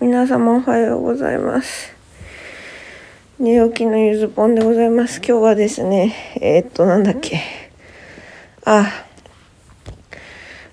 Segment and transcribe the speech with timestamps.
[0.00, 1.94] 皆様おはようございます。
[3.38, 5.18] 寝起きのゆずぽんでございます。
[5.18, 7.40] 今日はですね、えー、っと、なんだっけ。
[8.64, 8.90] あ、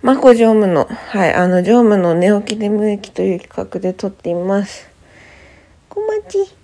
[0.00, 4.88] まこ常務の、はい、あの、常務の寝起きで無益という企画で撮っています。
[5.88, 6.54] 小町。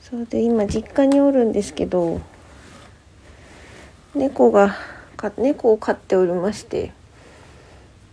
[0.00, 2.20] そうで、今、実家におるんですけど、
[4.14, 4.76] 猫が、
[5.16, 6.92] か猫を飼っておりまして、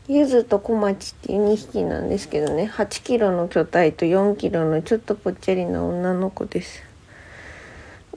[0.07, 2.69] ゆずとこまちっていう2匹なんですけどね。
[2.71, 6.83] 8キロの巨体と4キロのちょっとぽっちゃりな女の子です。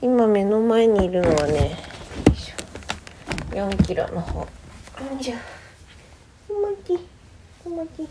[0.02, 1.76] 今目の前にいるのはねよ
[2.30, 2.56] いしょ
[3.56, 4.40] 4キロの方。
[4.40, 4.46] よ
[5.18, 5.36] いしょ
[6.46, 6.98] こまち
[7.64, 8.06] こまちあーあ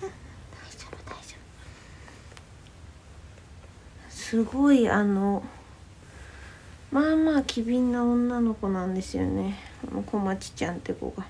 [0.00, 0.10] ー
[0.50, 1.36] 大丈夫大丈
[4.08, 4.10] 夫。
[4.10, 5.44] すごいあの
[6.90, 9.60] まあまあ機敏な女の子なんですよね。
[9.88, 11.24] あの小町ちゃんって子が。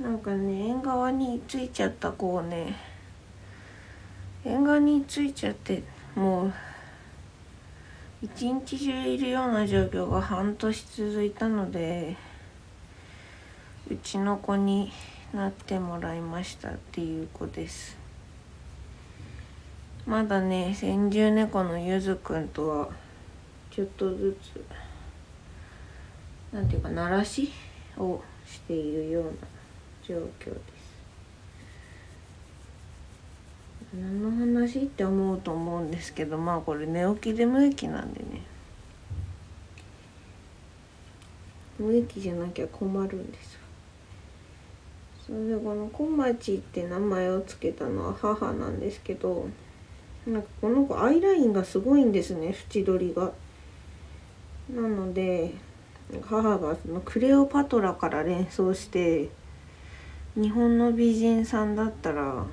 [0.00, 2.76] なんかね縁側についちゃった子をね
[4.44, 5.82] 縁側についちゃって
[6.14, 6.52] もう
[8.22, 12.16] 一日中いるような状況が半年続いたので
[13.90, 14.92] うちの子に
[15.32, 17.96] なってもらいましたっていう子です。
[20.06, 22.88] まだね先住猫のゆずくんとは
[23.70, 24.64] ちょっとずつ
[26.54, 27.50] なんていうか鳴らし
[27.98, 29.30] をしているような
[30.06, 30.86] 状況です。
[33.94, 38.42] 何の話って思うと思うんですけどまあこれ寝起きで無益なんでね。
[41.78, 43.58] 無益じゃなきゃ困るんです
[45.26, 49.48] それでこの小町って名前を付けたのは母なんですけど
[50.26, 53.32] なんかこの子アイラインがすごいんですね縁取りが。
[54.68, 55.54] なので
[56.24, 59.28] 母がそのクレオパトラから連想して
[60.36, 62.44] 日本の美人さんだったら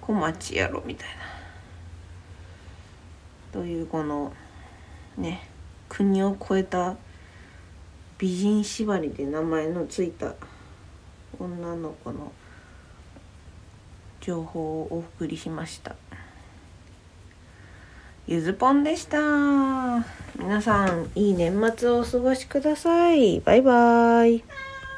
[0.00, 1.14] 小町やろみたいな。
[3.52, 4.32] というこの
[5.16, 5.48] ね
[5.88, 6.96] 国を越えた
[8.18, 10.34] 美人縛りで名前のついた
[11.38, 12.32] 女の子の
[14.20, 15.96] 情報をお送りしました。
[18.26, 19.18] ゆずぽんでした。
[20.38, 23.40] 皆さんいい年末をお過ごしください。
[23.40, 24.44] バイバーイ。